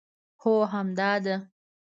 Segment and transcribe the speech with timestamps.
[0.41, 1.35] هو همدا ده